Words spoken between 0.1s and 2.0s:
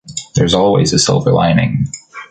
There’s always a silver lining.